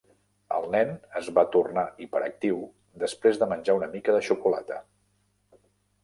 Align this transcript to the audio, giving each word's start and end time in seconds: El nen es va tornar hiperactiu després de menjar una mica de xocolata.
El 0.59 0.63
nen 0.75 0.93
es 1.19 1.27
va 1.37 1.41
tornar 1.55 1.83
hiperactiu 2.05 2.63
després 3.03 3.37
de 3.41 3.49
menjar 3.51 3.75
una 3.81 3.91
mica 3.91 4.15
de 4.17 4.23
xocolata. 4.29 4.79